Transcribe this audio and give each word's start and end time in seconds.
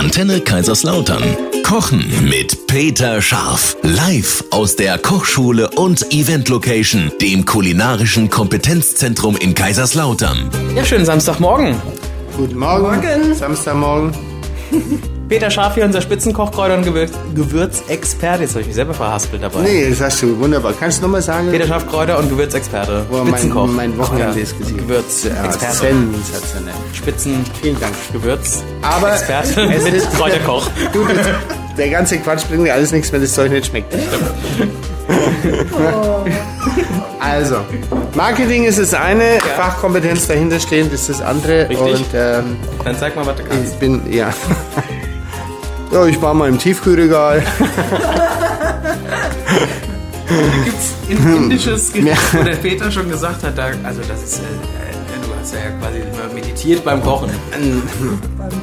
Antenne 0.00 0.40
Kaiserslautern. 0.40 1.22
Kochen 1.62 2.26
mit 2.26 2.66
Peter 2.66 3.20
Scharf. 3.20 3.76
Live 3.82 4.42
aus 4.50 4.74
der 4.74 4.96
Kochschule 4.96 5.68
und 5.68 6.10
Event 6.10 6.48
Location, 6.48 7.12
dem 7.20 7.44
kulinarischen 7.44 8.30
Kompetenzzentrum 8.30 9.36
in 9.36 9.54
Kaiserslautern. 9.54 10.50
Ja, 10.74 10.86
schönen 10.86 11.04
Samstagmorgen. 11.04 11.76
Guten 12.34 12.56
Morgen. 12.56 12.82
Morgen. 12.84 13.34
Samstagmorgen. 13.34 14.16
Peter 15.30 15.48
Scharf 15.48 15.74
hier, 15.76 15.84
unser 15.84 16.02
Spitzenkoch, 16.02 16.50
Kräuter- 16.50 16.74
und 16.76 16.84
Gewürz 16.84 17.12
Gewürzexperte. 17.36 18.42
Jetzt 18.42 18.50
habe 18.50 18.62
ich 18.62 18.66
mich 18.66 18.74
selber 18.74 18.92
verhaspelt 18.94 19.40
dabei. 19.44 19.60
Nee, 19.60 19.88
das 19.88 20.00
hast 20.00 20.20
du 20.22 20.36
wunderbar. 20.40 20.74
Kannst 20.78 20.98
du 20.98 21.02
nochmal 21.02 21.22
sagen? 21.22 21.52
Peter 21.52 21.68
Scharf, 21.68 21.86
Kräuter- 21.88 22.18
und 22.18 22.28
Gewürzexperte. 22.28 23.06
wo 23.08 23.18
mein, 23.18 23.28
Spitzenkoch. 23.28 23.66
mein 23.68 23.96
Wochenende 23.96 24.36
Ja, 24.36 24.42
ist 24.42 24.58
gesehen. 24.58 24.78
Gewürzexperte. 24.78 25.52
sensationell. 25.52 26.74
Spitzen. 26.92 27.44
Vielen 27.62 27.78
Dank. 27.80 27.94
Gewürz. 28.12 28.64
Aber 28.82 29.12
Experte. 29.12 29.62
es 29.72 29.84
ist- 29.84 30.12
Kräuterkoch. 30.14 30.68
Du, 30.92 31.04
das, 31.06 31.26
der 31.78 31.88
ganze 31.90 32.18
Quatsch 32.18 32.42
bringt 32.48 32.66
dir 32.66 32.74
alles 32.74 32.90
nichts, 32.90 33.12
wenn 33.12 33.22
das 33.22 33.32
Zeug 33.32 33.52
nicht 33.52 33.66
schmeckt. 33.66 33.94
Also, 37.20 37.56
Marketing 38.14 38.64
ist 38.64 38.78
das 38.78 38.94
eine, 38.94 39.38
Fachkompetenz 39.56 40.26
dahinter 40.26 40.58
stehend 40.58 40.92
ist 40.92 41.08
das 41.08 41.20
andere. 41.20 41.68
Richtig. 41.68 41.78
Und 41.94 42.06
ähm, 42.14 42.56
Dann 42.84 42.96
zeig 42.98 43.14
mal, 43.14 43.26
was 43.26 43.36
du 43.36 43.42
kannst. 43.44 43.74
ich 43.74 43.78
bin, 43.78 44.00
ja. 44.12 44.30
Ja, 45.92 46.06
ich 46.06 46.22
war 46.22 46.34
mal 46.34 46.48
im 46.48 46.58
Tiefkühlregal. 46.58 47.42
Gibt's 50.64 50.94
ein 51.10 51.36
indisches 51.36 51.92
Gericht, 51.92 52.16
wo 52.34 52.42
der 52.44 52.56
Peter 52.56 52.90
schon 52.90 53.08
gesagt 53.10 53.42
hat, 53.42 53.58
da, 53.58 53.70
also 53.82 54.00
das 54.06 54.22
ist, 54.22 54.38
äh, 54.38 54.79
du 55.40 55.46
hast 55.46 55.54
ja 55.54 55.70
quasi 55.80 55.98
immer 55.98 56.34
meditiert 56.34 56.84
beim 56.84 57.02
Kochen. 57.02 57.30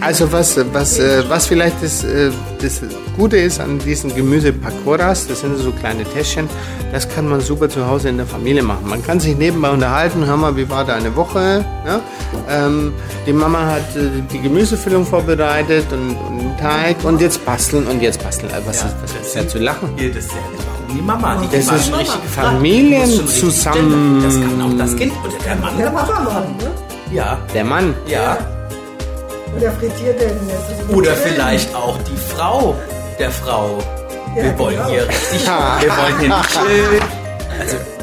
Also 0.02 0.32
was, 0.32 0.60
was, 0.74 1.00
äh, 1.00 1.24
was 1.28 1.48
vielleicht 1.48 1.82
das, 1.82 2.04
äh, 2.04 2.32
das 2.62 2.82
Gute 3.16 3.38
ist 3.38 3.60
an 3.60 3.80
diesen 3.80 4.14
Gemüse 4.16 4.54
Pakoras, 4.54 5.28
das 5.28 5.42
sind 5.42 5.58
so 5.58 5.72
kleine 5.72 6.04
Täschchen, 6.04 6.48
das 6.92 7.08
kann 7.10 7.28
man 7.28 7.42
super 7.42 7.70
zu 7.70 7.88
Hause 7.88 8.10
in 8.10 8.18
der 8.18 8.26
Familie 8.26 8.64
machen. 8.64 8.88
Man 8.88 9.04
kann 9.04 9.20
sich 9.20 9.36
nebenbei 9.38 9.70
unterhalten, 9.70 10.26
hör 10.26 10.38
mal, 10.38 10.56
wie 10.56 10.70
war 10.70 10.86
da 10.86 10.96
eine 10.96 11.16
Woche? 11.16 11.66
Ja? 11.86 12.02
Ähm, 12.50 12.94
die 13.26 13.34
Mama 13.34 13.66
hat 13.66 13.96
äh, 13.96 14.10
die 14.32 14.40
Gemüsefüllung 14.40 15.06
vorbereitet 15.06 15.86
und, 15.92 16.16
und 16.16 16.40
den 16.40 16.58
Teig 16.58 17.04
und 17.04 17.22
jetzt 17.22 17.44
basteln 17.46 17.88
und 17.88 18.02
jetzt 18.02 18.24
basteln. 18.24 18.52
Was, 18.66 18.78
ist, 18.78 18.96
was 19.02 19.28
ist 19.28 19.36
ja 19.36 19.48
zu 19.48 19.58
lachen? 19.58 19.90
Hier, 19.98 20.14
das 20.14 20.26
ist 20.26 20.34
ja 20.34 20.57
die 20.94 21.02
Mama, 21.02 21.36
die 21.42 21.56
Das 21.58 21.68
ist 21.72 21.86
schon 21.88 21.96
richtig 21.96 22.20
Familien 22.34 23.28
zusammen. 23.28 24.22
Das 24.24 24.36
kann 24.36 24.62
auch 24.62 24.78
das 24.78 24.96
Kind 24.96 25.14
und 25.24 25.34
der 25.46 25.56
Mann 25.56 25.78
Der 25.78 25.88
Papa 25.90 26.20
machen, 26.22 26.56
ne? 26.58 26.72
Ja, 27.12 27.38
Der 27.54 27.64
Mann. 27.64 27.94
ja. 28.08 28.38
Oder 29.56 29.72
frittiert 29.72 30.20
den 30.22 30.38
jetzt. 30.50 30.96
Oder 30.96 31.14
vielleicht 31.16 31.74
auch 31.76 31.98
die 32.04 32.18
Frau 32.36 32.76
der 33.18 33.32
Frau. 33.32 33.78
Wir 34.36 34.46
Ja, 34.46 34.60
wollen 34.60 34.76
genau. 34.76 34.90
hier 34.90 35.08
richtig, 35.08 35.48
wir 35.48 35.90
wollen 35.98 36.20
hier 36.20 36.28
nicht 36.30 36.56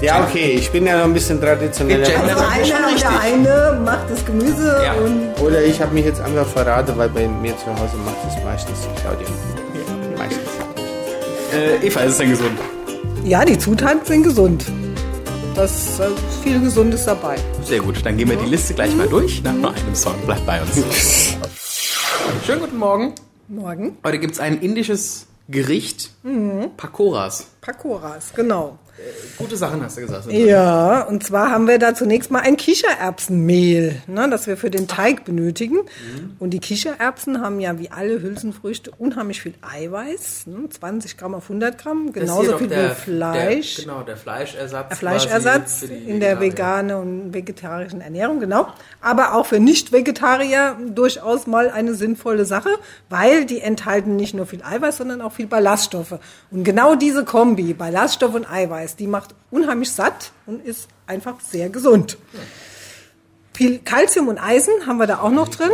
äh, 0.01 0.05
Ja, 0.05 0.25
okay, 0.25 0.57
ich 0.59 0.71
bin 0.73 0.85
ja 0.87 0.97
noch 0.99 1.05
ein 1.05 1.15
bisschen 1.15 1.41
traditioneller. 1.41 2.05
Also 2.07 2.45
einer, 2.45 2.97
der 2.99 3.21
eine 3.21 3.81
macht 3.85 4.11
das 4.11 4.25
Gemüse 4.25 4.83
Ja. 4.85 4.93
und 4.95 5.33
Oder 5.47 5.63
ich 5.63 5.81
habe 5.81 5.95
mich 5.95 6.05
jetzt 6.07 6.21
einfach 6.21 6.47
verraten, 6.47 6.93
weil 6.97 7.09
bei 7.11 7.29
mir 7.29 7.57
zu 7.57 7.67
Hause 7.67 7.97
macht 8.05 8.17
das 8.27 8.43
meistens 8.45 8.81
die 8.81 9.01
Claudia. 9.01 9.29
Meistens. 10.19 10.41
Äh, 11.55 11.87
Eva, 11.87 12.01
ist 12.01 12.13
es 12.13 12.19
denn 12.19 12.31
gesund? 12.31 12.59
ja, 13.25 13.45
die 13.45 13.57
Zutaten 13.59 14.05
sind 14.05 14.23
gesund. 14.23 14.65
Das 15.55 15.71
ist 15.73 16.01
äh, 16.01 16.09
viel 16.43 16.61
Gesundes 16.61 17.05
dabei. 17.05 17.37
Sehr 17.63 17.81
gut, 17.81 18.05
dann 18.05 18.17
gehen 18.17 18.29
wir 18.29 18.37
die 18.37 18.47
Liste 18.51 18.75
gleich 18.75 18.95
mal 18.97 19.07
durch. 19.09 19.43
Nach 19.43 19.55
nur 19.55 19.73
einem 19.73 19.95
Song, 19.95 20.15
bleibt 20.27 20.45
bei 20.47 20.61
uns. 20.61 20.77
Schönen 22.47 22.61
guten 22.61 22.77
Morgen. 22.77 23.15
Morgen 23.47 23.97
Heute 24.03 24.19
gibt 24.19 24.35
es 24.35 24.41
ein 24.41 24.61
indisches 24.61 25.27
Gericht, 25.49 26.11
Pakoras. 26.77 27.47
Pakoras, 27.61 28.33
genau. 28.35 28.79
Gute 29.37 29.57
Sachen 29.57 29.83
hast 29.83 29.97
du 29.97 30.03
gesagt. 30.03 30.31
Ja, 30.31 31.03
und 31.03 31.25
zwar 31.25 31.51
haben 31.51 31.67
wir 31.67 31.79
da 31.79 31.95
zunächst 31.95 32.31
mal 32.31 32.41
ein 32.41 32.57
Kichererbsenmehl, 32.57 34.03
ne, 34.07 34.29
das 34.31 34.47
wir 34.47 34.57
für 34.57 34.71
den 34.71 34.87
Teig 34.89 35.25
benötigen. 35.25 35.79
Und 36.39 36.51
die 36.51 36.61
Kichererbsen 36.61 37.41
haben 37.43 37.59
ja 37.61 37.79
wie 37.79 37.91
alle 37.91 38.23
Hülsenfrüchte 38.23 38.93
unheimlich 38.97 39.43
viel 39.43 39.55
Eiweiß, 39.63 40.47
ne, 40.47 40.69
20 40.69 41.17
Gramm 41.17 41.35
auf 41.35 41.49
100 41.49 41.77
Gramm, 41.79 42.13
genauso 42.13 42.57
viel 42.59 42.69
der- 42.69 42.91
wie 42.91 42.95
Fleisch. 42.95 43.77
Der, 43.77 43.85
genau, 43.85 44.03
der 44.03 44.17
Fleischersatz. 44.17 44.99
Fleischersatz 44.99 45.81
für 45.81 45.89
die 45.89 45.95
in 46.11 46.21
der 46.21 46.41
veganen 46.41 46.97
und 46.97 47.35
vegetarischen 47.35 48.01
Ernährung, 48.01 48.41
genau. 48.41 48.69
Aber 49.01 49.35
auch 49.35 49.47
für 49.47 49.59
Nicht-Vegetarier 49.61 50.77
durchaus 50.95 51.47
mal 51.47 51.71
eine 51.71 51.95
sinnvolle 51.95 52.45
Sache, 52.45 52.71
weil 53.09 53.45
die 53.45 53.61
enthalten 53.61 54.17
nicht 54.17 54.35
nur 54.35 54.47
viel 54.47 54.63
Eiweiß, 54.63 54.99
sondern 54.99 55.21
auch 55.21 55.33
viel 55.33 55.47
Ballaststoffe. 55.47 56.19
Und 56.51 56.65
genau 56.65 56.95
diese 56.95 57.25
Kombi, 57.25 57.75
Ballaststoff 57.75 58.35
und 58.35 58.51
Eiweiß, 58.51 58.84
die 58.97 59.07
macht 59.07 59.35
unheimlich 59.51 59.91
satt 59.93 60.33
und 60.47 60.65
ist 60.65 60.89
einfach 61.07 61.41
sehr 61.41 61.69
gesund. 61.69 62.19
Viel 63.55 63.79
Kalzium 63.79 64.29
und 64.29 64.39
Eisen 64.39 64.87
haben 64.87 64.99
wir 64.99 65.07
da 65.07 65.21
auch 65.21 65.31
noch 65.31 65.49
drin. 65.49 65.71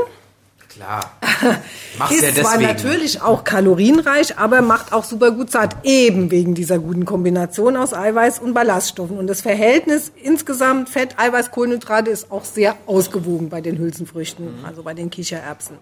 Klar. 0.69 1.11
Mach's 1.99 2.15
Ist 2.15 2.23
ja 2.23 2.43
zwar 2.43 2.59
deswegen. 2.59 2.63
natürlich 2.63 3.21
auch 3.23 3.43
kalorienreich, 3.43 4.39
aber 4.39 4.63
macht 4.63 4.93
auch 4.93 5.03
super 5.03 5.33
gut 5.33 5.51
satt, 5.51 5.77
eben 5.83 6.31
wegen 6.31 6.55
dieser 6.55 6.79
guten 6.79 7.05
Kombination 7.05 7.77
aus 7.77 7.93
Eiweiß 7.93 8.39
und 8.39 8.55
Ballaststoffen. 8.55 9.19
Und 9.19 9.27
das 9.27 9.41
Verhältnis 9.41 10.13
insgesamt 10.23 10.89
Fett, 10.89 11.19
Eiweiß, 11.19 11.51
Kohlenhydrate 11.51 12.11
ist 12.11 12.31
auch 12.31 12.45
sehr 12.45 12.77
ausgewogen 12.87 13.49
bei 13.49 13.61
den 13.61 13.79
Hülsenfrüchten, 13.79 14.65
also 14.65 14.85
bei 14.85 14.95
den 14.95 15.11
Kichererbsen. 15.11 15.77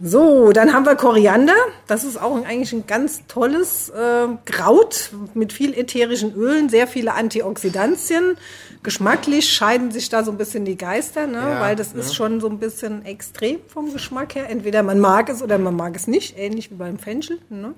So, 0.00 0.52
dann 0.52 0.72
haben 0.72 0.86
wir 0.86 0.94
Koriander. 0.94 1.56
Das 1.88 2.04
ist 2.04 2.22
auch 2.22 2.36
eigentlich 2.44 2.72
ein 2.72 2.86
ganz 2.86 3.26
tolles 3.26 3.88
äh, 3.88 4.28
Kraut 4.44 5.10
mit 5.34 5.52
viel 5.52 5.74
ätherischen 5.76 6.34
Ölen, 6.34 6.68
sehr 6.68 6.86
viele 6.86 7.14
Antioxidantien. 7.14 8.36
Geschmacklich 8.84 9.52
scheiden 9.52 9.90
sich 9.90 10.08
da 10.08 10.22
so 10.22 10.30
ein 10.30 10.38
bisschen 10.38 10.64
die 10.64 10.76
Geister, 10.76 11.26
ne? 11.26 11.38
Ja, 11.38 11.60
weil 11.60 11.74
das 11.74 11.94
ist 11.94 12.14
schon 12.14 12.40
so 12.40 12.48
ein 12.48 12.60
bisschen 12.60 13.04
extrem 13.04 13.58
vom 13.66 13.92
Geschmack 13.92 14.36
her. 14.36 14.48
Entweder 14.48 14.84
man 14.84 15.00
mag 15.00 15.28
es 15.28 15.42
oder 15.42 15.58
man 15.58 15.74
mag 15.74 15.96
es 15.96 16.06
nicht, 16.06 16.38
ähnlich 16.38 16.70
wie 16.70 16.76
beim 16.76 17.00
Fenchel. 17.00 17.40
Ne? 17.48 17.74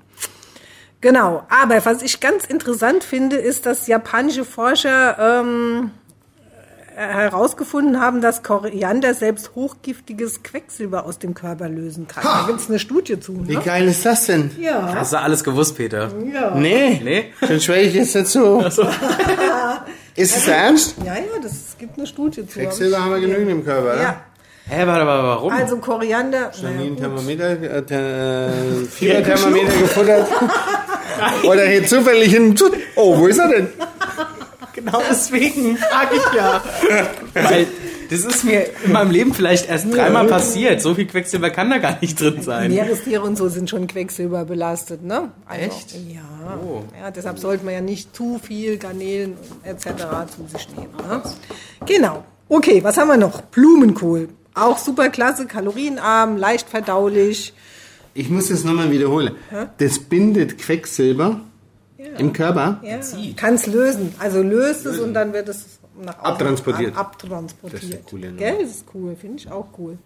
Genau, 1.00 1.44
aber 1.48 1.82
was 1.86 2.02
ich 2.02 2.20
ganz 2.20 2.44
interessant 2.44 3.02
finde, 3.02 3.36
ist, 3.36 3.64
dass 3.64 3.86
japanische 3.86 4.44
Forscher 4.44 5.40
ähm, 5.40 5.92
herausgefunden 6.94 8.00
haben, 8.00 8.20
dass 8.20 8.42
Koriander 8.42 9.14
selbst 9.14 9.54
hochgiftiges 9.54 10.42
Quecksilber 10.42 11.04
aus 11.06 11.18
dem 11.18 11.34
Körper 11.34 11.68
lösen 11.68 12.06
kann. 12.06 12.22
Da 12.22 12.44
gibt 12.46 12.60
es 12.60 12.68
eine 12.68 12.78
Studie 12.78 13.18
zu. 13.20 13.46
Wie 13.48 13.56
Ne? 13.56 13.62
geil 13.64 13.88
ist 13.88 14.04
das 14.04 14.26
denn? 14.26 14.50
Ja. 14.58 14.94
Hast 14.94 15.12
du 15.12 15.18
alles 15.18 15.42
gewusst, 15.44 15.76
Peter? 15.76 16.10
ja. 16.32 16.54
Nee. 16.54 17.00
Nee? 17.02 17.24
Dann 17.40 17.60
schwöre 17.60 17.80
ich 17.80 17.94
jetzt 17.94 18.14
dazu. 18.14 18.62
Ist 20.16 20.36
es 20.36 20.48
ernst? 20.48 20.96
Ja, 21.04 21.14
ja, 21.14 21.20
das, 21.42 21.76
gibt 21.78 21.96
eine 21.96 22.06
Studie 22.06 22.46
zu. 22.46 22.58
Quecksilber 22.58 22.98
haben 23.02 23.12
wir 23.12 23.20
genügend 23.20 23.50
im 23.50 23.64
Körper, 23.64 23.96
Ja. 23.96 24.02
ja? 24.02 24.20
Hä, 24.68 24.86
warte 24.86 25.04
mal, 25.04 25.22
warum? 25.22 25.52
Also 25.52 25.78
Koriander. 25.78 26.50
Nie 26.62 26.90
naja. 26.90 26.96
Thermometer, 26.96 27.50
äh, 27.62 27.82
Ther- 27.82 28.50
Fieberthermometer 28.90 29.72
gefuttert. 29.78 30.28
Oder 31.44 31.66
hier 31.66 31.86
zufällig 31.86 32.34
in. 32.34 32.54
Oh, 32.96 33.18
wo 33.18 33.26
ist 33.26 33.38
er 33.38 33.48
denn? 33.48 33.68
Genau 34.84 35.02
deswegen 35.10 35.76
frage 35.76 36.16
ich 36.16 36.36
ja. 36.36 36.62
Weil 37.34 37.66
das 38.10 38.20
ist 38.24 38.44
mir 38.44 38.66
in 38.84 38.92
meinem 38.92 39.12
Leben 39.12 39.32
vielleicht 39.32 39.68
erst 39.68 39.92
dreimal 39.94 40.26
passiert. 40.26 40.82
So 40.82 40.94
viel 40.94 41.06
Quecksilber 41.06 41.50
kann 41.50 41.70
da 41.70 41.78
gar 41.78 41.98
nicht 42.00 42.20
drin 42.20 42.42
sein. 42.42 42.70
Meerestiere 42.70 43.22
und 43.22 43.36
so 43.36 43.48
sind 43.48 43.70
schon 43.70 43.86
Quecksilber 43.86 44.44
belastet, 44.44 45.04
ne? 45.04 45.30
Also, 45.46 45.64
Echt? 45.64 45.92
Ja. 45.92 46.58
Oh. 46.66 46.82
ja. 47.00 47.12
Deshalb 47.12 47.38
sollte 47.38 47.64
man 47.64 47.74
ja 47.74 47.80
nicht 47.80 48.14
zu 48.14 48.40
viel 48.42 48.78
Garnelen 48.78 49.34
etc. 49.62 49.86
zu 50.34 50.46
sich 50.48 50.68
nehmen. 50.76 50.94
Ne? 51.08 51.22
Genau. 51.86 52.24
Okay, 52.48 52.82
was 52.82 52.96
haben 52.96 53.08
wir 53.08 53.16
noch? 53.16 53.42
Blumenkohl. 53.42 54.28
Auch 54.54 54.78
super 54.78 55.08
klasse, 55.10 55.46
kalorienarm, 55.46 56.36
leicht 56.36 56.68
verdaulich. 56.68 57.54
Ich 58.14 58.28
muss 58.28 58.48
das 58.48 58.64
nochmal 58.64 58.90
wiederholen. 58.90 59.36
Das 59.78 60.00
bindet 60.00 60.58
Quecksilber 60.58 61.42
im 62.18 62.32
Körper. 62.32 62.80
Ja. 62.82 62.98
Kann 63.36 63.54
es 63.54 63.66
lösen. 63.66 64.14
Also 64.18 64.42
löst 64.42 64.86
es 64.86 64.98
und 64.98 65.14
dann 65.14 65.32
wird 65.32 65.48
es 65.48 65.64
nach 66.02 66.18
außen 66.18 66.26
Abtransportiert. 66.32 66.96
ab- 66.96 67.16
abtransportiert. 67.22 67.82
Das 67.82 68.00
ist 68.00 68.12
Nummer. 68.12 68.26
Gell? 68.36 68.56
Das 68.60 68.70
ist 68.70 68.84
cool, 68.94 69.16
finde 69.20 69.36
ich 69.38 69.50
auch 69.50 69.66
cool. 69.78 69.98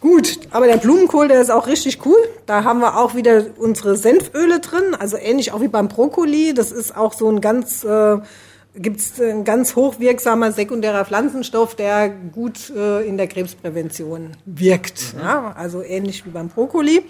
Gut, 0.00 0.40
aber 0.50 0.66
der 0.66 0.78
Blumenkohl, 0.78 1.28
der 1.28 1.40
ist 1.40 1.50
auch 1.50 1.68
richtig 1.68 2.04
cool. 2.04 2.16
Da 2.46 2.64
haben 2.64 2.80
wir 2.80 2.98
auch 2.98 3.14
wieder 3.14 3.44
unsere 3.58 3.96
Senföle 3.96 4.58
drin, 4.58 4.96
also 4.98 5.16
ähnlich 5.16 5.52
auch 5.52 5.60
wie 5.60 5.68
beim 5.68 5.86
Brokkoli. 5.86 6.54
Das 6.54 6.72
ist 6.72 6.96
auch 6.96 7.12
so 7.12 7.30
ein 7.30 7.40
ganz, 7.40 7.84
äh, 7.84 8.18
gibt's 8.74 9.20
ein 9.20 9.44
ganz 9.44 9.76
hochwirksamer 9.76 10.52
sekundärer 10.52 11.04
Pflanzenstoff, 11.04 11.74
der 11.74 12.08
gut 12.08 12.70
äh, 12.70 13.06
in 13.06 13.16
der 13.16 13.26
Krebsprävention 13.26 14.30
wirkt. 14.46 15.14
Ja, 15.20 15.52
also 15.56 15.82
ähnlich 15.82 16.24
wie 16.24 16.30
beim 16.30 16.48
Brokkoli. 16.48 17.04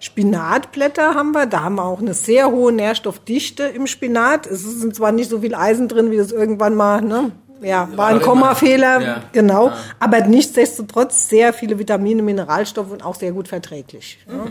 Spinatblätter 0.00 1.14
haben 1.14 1.32
wir, 1.32 1.46
da 1.46 1.62
haben 1.62 1.76
wir 1.76 1.84
auch 1.84 2.00
eine 2.00 2.14
sehr 2.14 2.50
hohe 2.50 2.72
Nährstoffdichte 2.72 3.64
im 3.64 3.86
Spinat. 3.86 4.46
Es 4.46 4.62
sind 4.62 4.96
zwar 4.96 5.12
nicht 5.12 5.30
so 5.30 5.40
viel 5.40 5.54
Eisen 5.54 5.86
drin, 5.88 6.10
wie 6.10 6.16
das 6.16 6.32
irgendwann 6.32 6.74
mal 6.74 7.02
ne, 7.02 7.30
ja, 7.62 7.88
war 7.94 8.08
ein 8.08 8.20
Kommafehler, 8.20 9.00
Ja. 9.00 9.22
genau. 9.32 9.68
Ah. 9.68 9.76
Aber 10.00 10.20
nichtsdestotrotz 10.20 11.28
sehr 11.28 11.52
viele 11.52 11.78
Vitamine, 11.78 12.22
Mineralstoffe 12.22 12.90
und 12.90 13.04
auch 13.04 13.14
sehr 13.14 13.32
gut 13.32 13.48
verträglich. 13.48 14.18
Mhm. 14.26 14.34
Ja. 14.34 14.44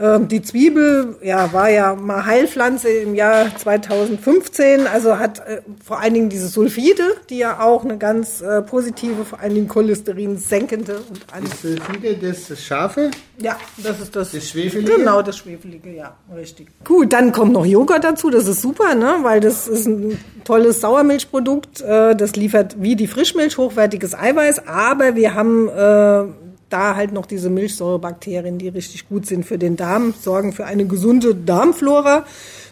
Ähm, 0.00 0.28
Die 0.28 0.42
Zwiebel 0.42 1.16
ja, 1.22 1.52
war 1.52 1.70
ja 1.70 1.94
mal 1.94 2.24
Heilpflanze 2.24 2.88
im 2.88 3.14
Jahr 3.14 3.54
2015, 3.56 4.86
also 4.86 5.18
hat 5.18 5.40
äh, 5.40 5.62
vor 5.84 6.00
allen 6.00 6.14
Dingen 6.14 6.28
diese 6.28 6.48
Sulfide, 6.48 7.04
die 7.28 7.38
ja 7.38 7.60
auch 7.60 7.84
eine 7.84 7.98
ganz 7.98 8.40
äh, 8.40 8.62
positive, 8.62 9.24
vor 9.24 9.40
allen 9.40 9.54
Dingen 9.54 9.68
Cholesterin 9.68 10.38
senkende 10.38 10.96
und 10.96 11.20
Das 11.50 11.62
Sulfide, 11.62 12.16
das 12.16 12.62
Schafe, 12.62 13.10
ja, 13.38 13.56
das 13.76 14.00
ist 14.00 14.14
das. 14.14 14.32
Das 14.32 14.48
Schwefelige? 14.48 14.96
Genau, 14.96 15.20
das 15.20 15.38
Schwefelige, 15.38 15.90
ja, 15.94 16.16
richtig. 16.34 16.68
Gut, 16.84 17.12
dann 17.12 17.32
kommt 17.32 17.52
noch 17.52 17.66
Joghurt 17.66 18.04
dazu, 18.04 18.30
das 18.30 18.46
ist 18.46 18.62
super, 18.62 18.94
ne? 18.94 19.18
weil 19.22 19.40
das 19.40 19.68
ist 19.68 19.86
ein 19.86 20.18
tolles 20.44 20.80
Sauermilchprodukt. 20.80 21.80
Äh, 21.80 22.14
das 22.14 22.36
liefert 22.36 22.76
wie 22.80 22.96
die 22.96 23.06
Frischmilch 23.06 23.58
hochwertiges 23.58 24.14
Eiweiß, 24.14 24.66
aber 24.68 25.16
wir 25.16 25.34
haben 25.34 25.68
äh, 25.68 26.24
da 26.72 26.96
halt 26.96 27.12
noch 27.12 27.26
diese 27.26 27.50
Milchsäurebakterien, 27.50 28.58
die 28.58 28.68
richtig 28.68 29.08
gut 29.08 29.26
sind 29.26 29.44
für 29.44 29.58
den 29.58 29.76
Darm, 29.76 30.14
sorgen 30.18 30.52
für 30.52 30.64
eine 30.64 30.86
gesunde 30.86 31.34
Darmflora. 31.34 32.24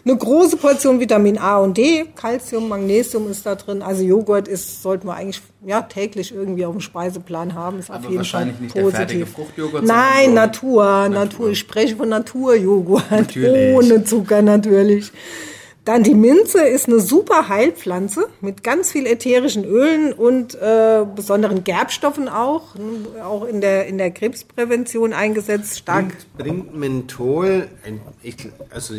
Eine 0.03 0.17
große 0.17 0.57
Portion 0.57 0.99
Vitamin 0.99 1.37
A 1.37 1.59
und 1.59 1.77
D, 1.77 2.05
Calcium, 2.15 2.67
Magnesium 2.69 3.29
ist 3.29 3.45
da 3.45 3.53
drin. 3.55 3.83
Also 3.83 4.03
Joghurt 4.03 4.47
ist, 4.47 4.81
sollten 4.81 5.07
wir 5.07 5.13
eigentlich 5.13 5.41
ja, 5.65 5.81
täglich 5.83 6.33
irgendwie 6.33 6.65
auf 6.65 6.73
dem 6.73 6.81
Speiseplan 6.81 7.53
haben. 7.53 7.77
Ist 7.79 7.89
auf 7.91 7.97
Aber 7.97 8.05
jeden 8.05 8.17
wahrscheinlich 8.17 8.55
Fall 8.55 8.63
nicht 8.63 8.75
der 8.75 8.81
positiv. 8.81 8.99
fertige 8.99 9.25
Fruchtjoghurt, 9.27 9.83
Nein, 9.85 10.25
so 10.29 10.31
Natur, 10.31 11.09
Natur, 11.09 11.49
Ich 11.51 11.59
spreche 11.59 11.95
von 11.95 12.09
Naturjoghurt. 12.09 13.11
Natürlich. 13.11 13.75
Ohne 13.75 14.03
Zucker 14.03 14.41
natürlich. 14.41 15.11
Dann 15.91 16.03
die 16.03 16.13
Minze 16.13 16.61
ist 16.61 16.87
eine 16.87 17.01
super 17.01 17.49
Heilpflanze 17.49 18.27
mit 18.39 18.63
ganz 18.63 18.93
viel 18.93 19.05
ätherischen 19.05 19.65
Ölen 19.65 20.13
und 20.13 20.55
äh, 20.55 21.05
besonderen 21.17 21.65
Gerbstoffen 21.65 22.29
auch, 22.29 22.75
ne, 22.75 23.25
auch 23.25 23.43
in 23.43 23.59
der, 23.59 23.87
in 23.87 23.97
der 23.97 24.09
Krebsprävention 24.11 25.11
eingesetzt, 25.11 25.79
stark. 25.79 26.05
bringt, 26.37 26.71
bringt 26.71 26.77
Menthol, 26.77 27.67
ein, 27.85 27.99
ich, 28.23 28.37
also 28.69 28.93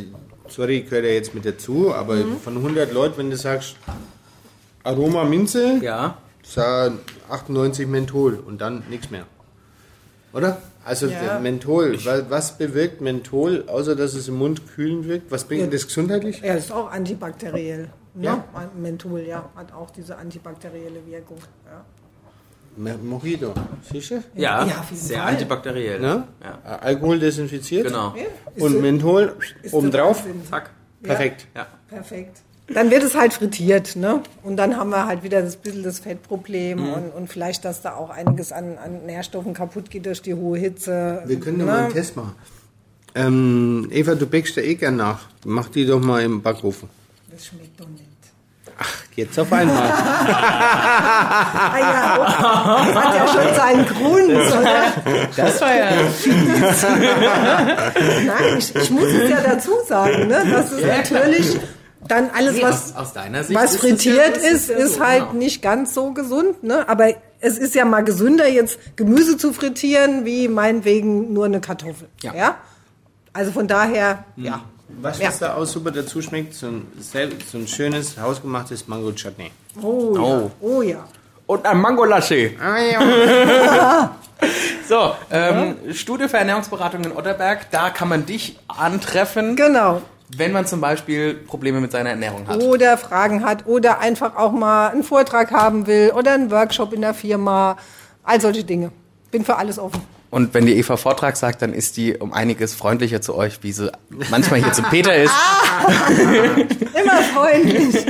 sorry, 0.48 0.80
ich 0.80 0.90
gehöre 0.90 1.04
ja 1.06 1.14
jetzt 1.14 1.34
mit 1.34 1.46
dazu, 1.46 1.94
aber 1.94 2.16
Mhm. 2.16 2.36
von 2.44 2.56
100 2.58 2.92
Leuten, 2.92 3.16
wenn 3.16 3.30
du 3.30 3.38
sagst 3.38 3.76
Aroma 4.84 5.24
Minze, 5.24 5.78
Ja. 5.80 6.18
sag 6.42 6.92
98 7.30 7.86
Menthol 7.86 8.38
und 8.46 8.60
dann 8.60 8.82
nichts 8.90 9.10
mehr. 9.10 9.24
Oder? 10.34 10.60
Also 10.84 11.06
Ja. 11.06 11.20
der 11.20 11.40
Menthol, 11.40 11.96
was, 12.04 12.28
was 12.30 12.58
bewirkt 12.58 13.00
Menthol, 13.00 13.64
außer 13.68 13.94
dass 13.94 14.14
es 14.14 14.28
im 14.28 14.34
Mund 14.38 14.62
kühlend 14.74 15.06
wirkt? 15.06 15.30
Was 15.30 15.44
bringt 15.44 15.62
Ja. 15.62 15.66
das 15.68 15.86
gesundheitlich? 15.86 16.40
Ja, 16.40 16.54
ist 16.54 16.72
auch 16.72 16.90
antibakteriell. 16.90 17.88
Ne? 18.14 18.24
Ja? 18.24 18.44
Menthol, 18.76 19.20
ja, 19.20 19.48
hat 19.54 19.72
auch 19.72 19.90
diese 19.90 20.16
antibakterielle 20.16 21.06
Wirkung. 21.06 21.38
Ja. 21.66 21.84
Mo- 22.76 22.98
Mojito, 23.18 23.52
du? 24.10 24.14
Ja, 24.34 24.64
Ja, 24.66 24.84
sehr 24.92 25.18
Fall. 25.20 25.28
antibakteriell. 25.32 26.00
Ne? 26.00 26.24
Ja. 26.42 26.78
Alkohol 26.78 27.18
desinfiziert. 27.18 27.86
Genau. 27.86 28.14
Und 28.58 28.80
Menthol 28.80 29.34
obendrauf. 29.70 30.24
Zack. 30.50 30.70
Perfekt. 31.02 31.46
Ja. 31.54 31.66
Perfekt. 31.88 32.38
Dann 32.68 32.90
wird 32.90 33.02
es 33.02 33.14
halt 33.14 33.32
frittiert, 33.34 33.96
ne? 33.96 34.22
Und 34.42 34.56
dann 34.56 34.76
haben 34.76 34.90
wir 34.90 35.06
halt 35.06 35.22
wieder 35.22 35.42
das 35.42 35.56
bisschen 35.56 35.82
das 35.82 35.98
Fettproblem 35.98 36.92
und, 36.92 37.10
und 37.10 37.28
vielleicht, 37.28 37.64
dass 37.64 37.82
da 37.82 37.94
auch 37.96 38.08
einiges 38.10 38.52
an, 38.52 38.78
an 38.78 39.04
Nährstoffen 39.04 39.52
kaputt 39.52 39.90
geht 39.90 40.06
durch 40.06 40.22
die 40.22 40.34
hohe 40.34 40.58
Hitze. 40.58 41.22
Wir 41.26 41.40
können 41.40 41.58
ja 41.58 41.64
ne? 41.64 41.70
mal 41.70 41.78
einen 41.84 41.92
Test 41.92 42.16
machen. 42.16 42.34
Ähm, 43.14 43.88
Eva, 43.90 44.14
du 44.14 44.26
bäckst 44.26 44.56
ja 44.56 44.62
eh 44.62 44.76
gern 44.76 44.96
nach. 44.96 45.26
Mach 45.44 45.68
die 45.68 45.84
doch 45.84 46.00
mal 46.00 46.22
im 46.22 46.40
Backofen. 46.40 46.88
Das 47.30 47.46
schmeckt 47.46 47.78
doch 47.78 47.88
nicht. 47.88 48.06
Jetzt 49.14 49.38
auf 49.38 49.52
einmal. 49.52 49.92
Ah 51.24 51.78
ja, 51.78 52.18
das 52.86 52.94
hat 52.94 53.14
ja 53.14 53.26
schon 53.26 53.54
seinen 53.54 53.86
Grund, 53.86 54.30
oder? 54.30 54.92
Das 55.36 55.60
war 55.60 55.74
ja. 55.74 55.90
Nein, 58.26 58.58
ich, 58.58 58.74
ich 58.74 58.90
muss 58.90 59.04
es 59.04 59.30
ja 59.30 59.40
dazu 59.40 59.70
sagen, 59.86 60.28
ne? 60.28 60.44
Das 60.50 60.72
ist 60.72 60.84
natürlich 60.84 61.58
dann 62.08 62.30
alles, 62.30 62.56
Nee, 62.56 62.62
was, 62.62 62.94
aus, 62.94 63.08
aus 63.08 63.12
deiner 63.12 63.44
Sicht. 63.44 63.58
was 63.58 63.74
ist 63.74 63.80
frittiert 63.80 64.36
ja, 64.42 64.50
ist, 64.50 64.68
ja 64.68 64.76
ist 64.76 64.94
so, 64.94 65.00
halt 65.00 65.20
genau. 65.28 65.32
nicht 65.34 65.62
ganz 65.62 65.94
so 65.94 66.12
gesund, 66.12 66.62
ne? 66.62 66.88
Aber 66.88 67.08
es 67.40 67.58
ist 67.58 67.74
ja 67.74 67.84
mal 67.84 68.02
gesünder, 68.04 68.48
jetzt 68.48 68.78
Gemüse 68.96 69.36
zu 69.36 69.52
frittieren, 69.52 70.24
wie 70.24 70.48
meinetwegen 70.48 71.32
nur 71.32 71.44
eine 71.46 71.60
Kartoffel. 71.60 72.08
Ja. 72.22 72.34
Ja. 72.34 72.56
Also 73.32 73.52
von 73.52 73.66
daher, 73.68 74.24
ja. 74.36 74.62
Was 75.00 75.18
Ja. 75.20 75.28
was 75.28 75.38
da 75.38 75.54
auch 75.54 75.64
super 75.64 75.90
dazu 75.90 76.20
schmeckt, 76.20 76.52
so 76.54 76.66
ein, 76.66 76.86
so 77.00 77.56
ein 77.58 77.66
schönes, 77.66 78.18
hausgemachtes 78.18 78.88
Mango-Chutney. 78.88 79.50
Oh, 79.80 80.14
ja. 80.16 80.50
Oh 80.60 80.82
ja. 80.82 81.04
Und 81.46 81.64
ein 81.64 81.80
Mangolasche. 81.80 82.52
Ah 82.62 82.78
ja. 82.78 84.16
So, 84.88 85.14
ähm, 85.30 85.76
Studie 85.94 86.26
für 86.28 86.36
Ernährungsberatung 86.38 87.04
in 87.04 87.12
Otterberg. 87.12 87.70
Da 87.70 87.90
kann 87.90 88.08
man 88.08 88.26
dich 88.26 88.58
antreffen, 88.66 89.54
Genau. 89.54 90.02
Wenn 90.36 90.52
man 90.52 90.66
zum 90.66 90.80
Beispiel 90.80 91.34
Probleme 91.34 91.80
mit 91.80 91.92
seiner 91.92 92.10
Ernährung 92.10 92.46
hat. 92.48 92.62
Oder 92.62 92.96
Fragen 92.96 93.44
hat 93.44 93.66
oder 93.66 94.00
einfach 94.00 94.36
auch 94.36 94.52
mal 94.52 94.88
einen 94.88 95.02
Vortrag 95.02 95.50
haben 95.50 95.86
will 95.86 96.12
oder 96.16 96.32
einen 96.32 96.50
Workshop 96.50 96.92
in 96.92 97.02
der 97.02 97.14
Firma. 97.14 97.76
All 98.24 98.40
solche 98.40 98.64
Dinge. 98.64 98.92
Bin 99.30 99.44
für 99.44 99.56
alles 99.56 99.78
offen. 99.78 100.02
Und 100.30 100.54
wenn 100.54 100.64
die 100.64 100.74
Eva 100.78 100.96
Vortrag 100.96 101.36
sagt, 101.36 101.60
dann 101.60 101.74
ist 101.74 101.98
die 101.98 102.16
um 102.16 102.32
einiges 102.32 102.74
freundlicher 102.74 103.20
zu 103.20 103.34
euch, 103.34 103.62
wie 103.62 103.72
sie 103.72 103.92
manchmal 104.30 104.62
hier 104.62 104.72
zu 104.72 104.82
Peter 104.82 105.14
ist. 105.14 105.34
Immer 106.94 107.22
freundlich. 107.34 108.06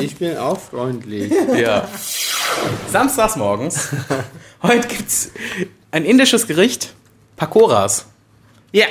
Ich 0.00 0.16
bin 0.16 0.36
auch 0.36 0.60
freundlich. 0.60 1.32
Ja. 1.56 1.88
Samstags 2.90 3.36
morgens. 3.36 3.88
Heute 4.62 4.88
gibt's 4.88 5.30
ein 5.90 6.04
indisches 6.04 6.46
Gericht, 6.46 6.92
Pakoras. 7.36 8.06
Ja. 8.72 8.86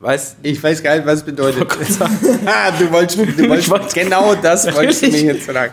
Weißt 0.00 0.36
Ich 0.42 0.62
weiß 0.62 0.82
gar 0.82 0.94
nicht, 0.96 1.06
was 1.06 1.20
es 1.20 1.24
bedeutet. 1.24 1.70
sagen. 1.92 2.16
Ah, 2.46 2.70
du 2.70 2.90
wolltest, 2.92 3.18
du 3.18 3.48
wolltest 3.48 3.68
wollte- 3.70 3.94
genau 4.00 4.34
das 4.36 4.72
wolltest 4.74 5.02
du 5.02 5.08
mir 5.10 5.22
jetzt 5.22 5.50
fragen. 5.50 5.72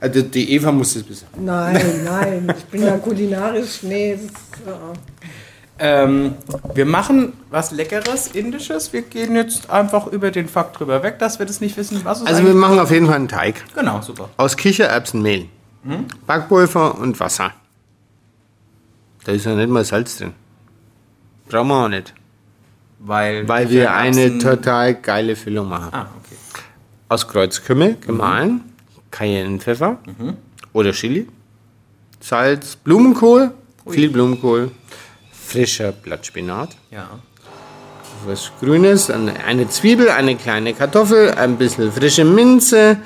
Also 0.00 0.22
die 0.22 0.52
Eva 0.54 0.72
muss 0.72 0.96
es 0.96 1.06
wissen. 1.08 1.26
Nein, 1.38 2.04
nein, 2.04 2.54
ich 2.56 2.64
bin 2.64 2.80
da 2.82 2.96
kulinarisch. 2.96 3.82
Nee, 3.82 4.14
das 4.14 4.22
ist, 4.24 4.32
äh, 4.66 4.98
Ähm, 5.82 6.34
wir 6.74 6.84
machen 6.86 7.34
was 7.50 7.70
Leckeres, 7.70 8.28
Indisches. 8.28 8.92
Wir 8.94 9.02
gehen 9.02 9.34
jetzt 9.36 9.68
einfach 9.70 10.06
über 10.06 10.30
den 10.30 10.46
Fakt 10.48 10.78
drüber 10.78 11.02
weg, 11.02 11.18
dass 11.18 11.38
wir 11.38 11.44
das 11.46 11.60
nicht 11.60 11.76
wissen, 11.78 12.00
was 12.04 12.20
es 12.22 12.26
Also 12.26 12.44
wir 12.44 12.52
machen 12.54 12.78
auf 12.78 12.90
jeden 12.90 13.06
Fall 13.06 13.16
einen 13.16 13.28
Teig 13.28 13.62
Genau, 13.74 14.00
super. 14.02 14.28
aus 14.38 14.56
Kichererbsenmehl, 14.58 15.46
Backpulver 16.26 16.98
und 16.98 17.18
Wasser. 17.20 17.52
Da 19.24 19.32
ist 19.32 19.44
ja 19.46 19.54
nicht 19.54 19.68
mal 19.70 19.84
Salz 19.84 20.16
drin. 20.18 20.32
Brauchen 21.48 21.68
wir 21.68 21.84
auch 21.84 21.88
nicht. 21.88 22.14
Weil, 23.02 23.48
Weil 23.48 23.70
wir 23.70 23.94
eine 23.94 24.38
total 24.38 24.94
geile 24.94 25.34
Füllung 25.34 25.68
machen. 25.68 25.88
Ah, 25.92 26.06
okay. 26.18 26.36
Aus 27.08 27.26
Kreuzkümmel 27.26 27.96
gemahlen, 28.00 28.60
Cayennepfeffer 29.10 29.98
oder 30.72 30.92
Chili, 30.92 31.26
Salz, 32.20 32.76
Blumenkohl, 32.76 33.52
viel 33.88 34.10
Blumenkohl, 34.10 34.70
frischer 35.32 35.92
Blattspinat, 35.92 36.76
Ja. 36.90 37.08
was 38.26 38.52
Grünes, 38.60 39.10
eine 39.10 39.68
Zwiebel, 39.70 40.10
eine 40.10 40.36
kleine 40.36 40.74
Kartoffel, 40.74 41.30
ein 41.32 41.56
bisschen 41.56 41.90
frische 41.90 42.24
Minze 42.26 42.98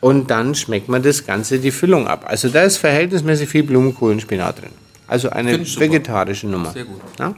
und 0.00 0.30
dann 0.30 0.54
schmeckt 0.56 0.88
man 0.88 1.02
das 1.02 1.24
Ganze 1.24 1.60
die 1.60 1.70
Füllung 1.70 2.08
ab. 2.08 2.24
Also 2.28 2.48
da 2.48 2.62
ist 2.62 2.76
verhältnismäßig 2.78 3.48
viel 3.48 3.62
Blumenkohl 3.62 4.10
und 4.12 4.20
Spinat 4.20 4.60
drin. 4.60 4.70
Also 5.06 5.30
eine 5.30 5.58
vegetarische 5.60 6.48
Nummer. 6.48 6.72
Sehr 6.72 6.84
gut. 6.84 7.00
Ja? 7.18 7.34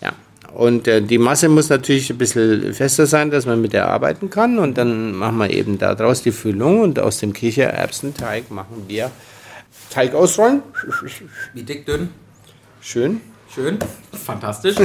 Ja. 0.00 0.12
Und 0.54 0.88
äh, 0.88 1.02
die 1.02 1.18
Masse 1.18 1.48
muss 1.48 1.68
natürlich 1.68 2.10
ein 2.10 2.18
bisschen 2.18 2.72
fester 2.72 3.06
sein, 3.06 3.30
dass 3.30 3.46
man 3.46 3.60
mit 3.60 3.72
der 3.72 3.88
arbeiten 3.88 4.30
kann. 4.30 4.58
Und 4.58 4.78
dann 4.78 5.14
machen 5.14 5.38
wir 5.38 5.50
eben 5.50 5.78
daraus 5.78 6.22
die 6.22 6.32
Füllung 6.32 6.80
und 6.80 6.98
aus 6.98 7.18
dem 7.18 7.32
Kichererbsenteig 7.32 8.50
machen 8.50 8.84
wir 8.88 9.10
Teig 9.90 10.14
ausrollen. 10.14 10.62
Wie 11.54 11.62
dick, 11.62 11.86
dünn? 11.86 12.10
Schön. 12.80 13.20
Schön. 13.54 13.78
Fantastisch. 14.12 14.76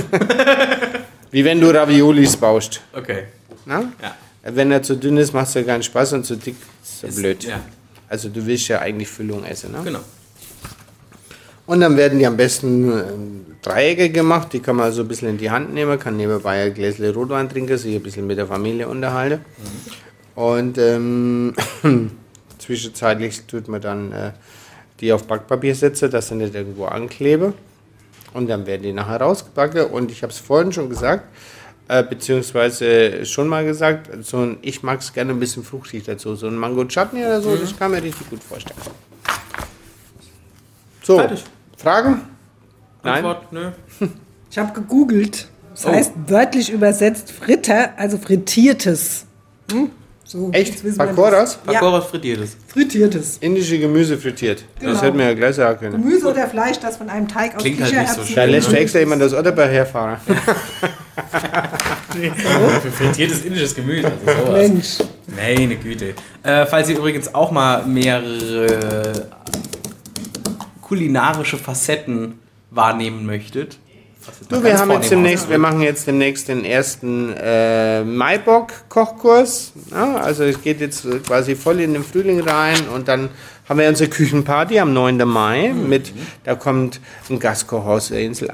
Wie 1.32 1.44
wenn 1.44 1.60
du 1.60 1.74
Raviolis 1.74 2.38
baust. 2.38 2.82
Okay. 2.94 3.26
Na? 3.66 3.92
Ja. 4.02 4.16
Wenn 4.44 4.72
er 4.72 4.82
zu 4.82 4.96
dünn 4.96 5.18
ist, 5.18 5.34
macht 5.34 5.48
es 5.48 5.54
ja 5.56 5.64
keinen 5.64 5.84
Spaß 5.84 6.14
und 6.14 6.26
zu 6.26 6.36
dick 6.36 6.56
ist 6.82 7.04
ja 7.04 7.10
blöd. 7.10 7.44
ja. 7.44 7.60
Also 8.08 8.30
du 8.30 8.46
willst 8.46 8.68
ja 8.68 8.80
eigentlich 8.80 9.10
Füllung 9.10 9.44
essen. 9.44 9.72
Ne? 9.72 9.82
Genau. 9.84 10.00
Und 11.66 11.80
dann 11.80 11.96
werden 11.96 12.20
die 12.20 12.28
am 12.28 12.36
besten 12.36 12.92
ähm, 12.92 13.46
Dreiecke 13.62 14.10
gemacht. 14.10 14.52
Die 14.52 14.60
kann 14.60 14.76
man 14.76 14.92
so 14.92 15.02
ein 15.02 15.08
bisschen 15.08 15.30
in 15.30 15.38
die 15.38 15.50
Hand 15.50 15.74
nehmen, 15.74 15.98
kann 15.98 16.18
nebenbei 16.18 16.64
ein 16.64 16.74
Gläschen 16.74 17.10
Rotwein 17.12 17.50
trinken, 17.50 17.78
sich 17.78 17.96
ein 17.96 18.04
bisschen 18.04 18.28
mit 18.28 18.38
der 18.38 18.48
Familie 18.48 18.88
unterhalten. 18.88 19.46
Und 20.36 20.78
ähm, 20.78 21.54
zwischenzeitlich 22.58 23.44
tut 23.46 23.68
man 23.68 23.82
dann 23.82 24.12
äh, 24.12 24.32
die 25.00 25.14
auf 25.14 25.26
Backpapier 25.26 25.76
setzen, 25.76 26.12
dass 26.12 26.28
sie 26.30 26.36
nicht 26.36 26.54
irgendwo 26.54 26.86
ankleben. 26.86 27.54
Und 28.34 28.50
dann 28.50 28.66
werden 28.66 28.84
die 28.84 28.94
nachher 28.94 29.22
rausgebacken. 29.22 29.86
Und 29.86 30.12
ich 30.12 30.24
habe 30.24 30.34
es 30.34 30.40
vorhin 30.40 30.72
schon 30.74 30.90
gesagt, 30.90 31.26
äh, 31.88 32.04
beziehungsweise 32.04 33.26
schon 33.26 33.48
mal 33.48 33.64
gesagt, 33.66 34.10
so 34.26 34.38
ein, 34.40 34.58
ich 34.62 34.84
mag 34.84 35.00
es 35.00 35.14
gerne 35.14 35.32
ein 35.32 35.40
bisschen 35.40 35.64
fruchtig 35.64 36.04
dazu. 36.04 36.36
So 36.36 36.48
ein 36.48 36.56
Mango 36.56 36.86
Chutney 36.86 37.24
oder 37.24 37.42
so, 37.42 37.56
das 37.56 37.78
kann 37.78 37.92
man 37.92 38.02
richtig 38.02 38.30
gut 38.30 38.44
vorstellen. 38.44 38.80
So, 41.04 41.18
Fertig. 41.18 41.44
Fragen? 41.84 42.22
Nein? 43.04 43.16
Antwort, 43.26 43.52
nö. 43.52 43.72
Ich 44.50 44.58
habe 44.60 44.72
gegoogelt. 44.74 45.48
Das 45.74 45.86
Oh. 45.88 45.92
heißt 45.92 46.12
wörtlich 46.28 46.70
übersetzt 46.72 47.32
Fritter, 47.32 47.90
also 47.98 48.20
frittiertes. 48.20 49.26
Hm? 49.72 49.90
So, 50.24 50.50
Echt? 50.52 50.70
jetzt 50.74 50.84
wissen 50.84 51.00
wir 51.00 51.06
Pakoras? 51.08 51.58
das. 51.66 51.74
Ja, 51.74 52.02
frittiertes. 52.02 52.56
frittiertes. 52.68 53.38
Indische 53.40 53.80
Gemüse 53.80 54.18
frittiert. 54.18 54.64
Das 54.76 54.82
Genau. 54.82 55.02
hätten 55.02 55.18
wir 55.18 55.26
ja 55.26 55.34
gleich 55.34 55.56
sagen 55.56 55.80
können. 55.80 56.04
Gemüse 56.04 56.28
oder 56.30 56.48
Fleisch, 56.48 56.78
das 56.80 56.98
von 56.98 57.10
einem 57.10 57.28
Teig 57.28 57.56
aus 57.56 57.62
Klingt 57.64 57.82
halt 57.82 57.92
nicht 57.94 58.10
so 58.14 58.22
Da 58.36 58.44
lässt 58.46 58.72
du 58.72 58.76
extra 58.76 59.00
jemand 59.00 59.22
das 59.24 59.34
Otterberg 59.34 59.72
herfahren. 59.72 60.18
Für 62.82 62.92
frittiertes 62.92 63.44
indisches 63.46 63.74
Gemüse. 63.76 64.08
Also 64.08 64.46
sowas. 64.46 64.68
Mensch. 64.70 64.98
Meine 65.36 65.76
Güte. 65.78 66.14
Äh, 66.44 66.66
falls 66.68 66.90
ihr 66.90 66.98
übrigens 66.98 67.34
auch 67.34 67.52
mal 67.52 67.86
mehrere 67.86 69.28
kulinarische 70.94 71.58
Facetten 71.58 72.36
wahrnehmen 72.70 73.26
möchtet. 73.26 73.80
Du, 74.50 74.64
wir 74.64 74.78
haben 74.78 74.92
jetzt 74.92 75.12
demnächst, 75.12 75.50
wir 75.50 75.58
machen 75.58 75.82
jetzt 75.82 76.08
demnächst 76.08 76.48
den 76.48 76.64
ersten 76.64 77.34
äh, 77.34 78.04
Maibock-Kochkurs. 78.04 79.74
Ja, 79.92 80.16
also 80.16 80.44
es 80.44 80.62
geht 80.62 80.80
jetzt 80.82 81.06
quasi 81.26 81.56
voll 81.56 81.80
in 81.80 81.94
den 81.94 82.04
Frühling 82.04 82.42
rein 82.42 82.78
und 82.94 83.08
dann 83.08 83.30
haben 83.68 83.80
wir 83.80 83.88
unsere 83.88 84.10
Küchenparty 84.10 84.80
am 84.80 84.94
9. 84.94 85.18
Mai 85.28 85.74
mit, 85.74 86.14
da 86.44 86.56
kommt 86.56 87.00
ein 87.30 87.40
Gastkoch 87.40 87.86
aus 87.86 88.10
der 88.10 88.20
Insel 88.20 88.50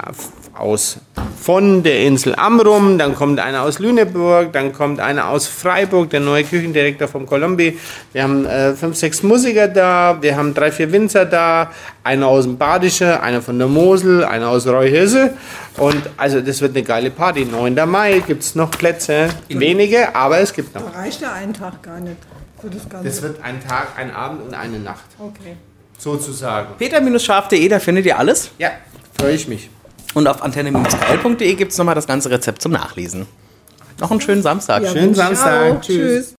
aus 0.56 0.98
von 1.40 1.82
der 1.82 2.00
Insel 2.04 2.34
Amrum, 2.34 2.98
dann 2.98 3.14
kommt 3.14 3.40
einer 3.40 3.62
aus 3.62 3.78
Lüneburg, 3.78 4.52
dann 4.52 4.72
kommt 4.72 5.00
einer 5.00 5.28
aus 5.28 5.46
Freiburg, 5.46 6.10
der 6.10 6.20
neue 6.20 6.44
Küchendirektor 6.44 7.08
vom 7.08 7.24
Colombi. 7.26 7.78
Wir 8.12 8.22
haben 8.22 8.44
äh, 8.44 8.74
fünf, 8.74 8.96
sechs 8.96 9.22
Musiker 9.22 9.68
da, 9.68 10.18
wir 10.20 10.36
haben 10.36 10.52
drei, 10.52 10.70
vier 10.70 10.92
Winzer 10.92 11.24
da, 11.24 11.70
einer 12.04 12.26
aus 12.26 12.44
dem 12.44 12.58
Badische, 12.58 13.22
einer 13.22 13.40
von 13.40 13.58
der 13.58 13.68
Mosel, 13.68 14.24
einer 14.24 14.48
aus 14.48 14.66
Reuhöse 14.66 15.32
und 15.76 16.02
also 16.16 16.40
das 16.40 16.60
wird 16.60 16.76
eine 16.76 16.84
geile 16.84 17.10
Party. 17.10 17.44
9. 17.44 17.74
Mai 17.88 18.22
gibt 18.26 18.42
es 18.42 18.54
noch 18.54 18.70
Plätze, 18.70 19.28
wenige, 19.48 20.14
aber 20.14 20.38
es 20.38 20.52
gibt 20.52 20.74
noch. 20.74 20.90
Da 20.92 20.98
reicht 20.98 21.20
ja 21.20 21.32
ein 21.32 21.52
Tag 21.54 21.82
gar 21.82 22.00
nicht 22.00 22.16
für 22.60 22.70
das 22.70 22.88
Ganze. 22.88 23.08
Es 23.08 23.22
wird 23.22 23.42
ein 23.42 23.60
Tag, 23.66 23.88
ein 23.96 24.14
Abend 24.14 24.42
und 24.42 24.54
eine 24.54 24.78
Nacht, 24.78 25.04
okay. 25.18 25.56
sozusagen. 25.98 26.74
Peter-scharf.de, 26.78 27.68
da 27.68 27.78
findet 27.78 28.06
ihr 28.06 28.18
alles. 28.18 28.50
Ja, 28.58 28.70
freue 29.18 29.34
ich 29.34 29.48
mich. 29.48 29.70
Und 30.14 30.26
auf 30.26 30.42
antenne-geil.de 30.42 31.54
gibt 31.54 31.72
es 31.72 31.78
nochmal 31.78 31.94
das 31.94 32.06
ganze 32.06 32.30
Rezept 32.30 32.60
zum 32.62 32.72
Nachlesen. 32.72 33.26
Noch 34.00 34.10
einen 34.10 34.20
schönen 34.20 34.42
Samstag. 34.42 34.82
Ja, 34.82 34.92
Schönen 34.92 35.14
Samstag. 35.14 35.72
auch. 35.72 35.80
Tschüss. 35.80 35.96
Tschüss. 35.96 36.28